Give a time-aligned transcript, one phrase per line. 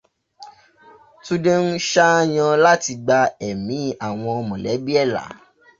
[1.23, 5.23] Túndé ń ṣaáyan láti gba ẹ̀mí àwọn mọ̀lẹ́bí ẹ̀ là